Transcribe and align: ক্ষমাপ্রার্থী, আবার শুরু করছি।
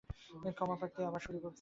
ক্ষমাপ্রার্থী, 0.51 0.99
আবার 1.03 1.19
শুরু 1.19 1.37
করছি। 1.39 1.49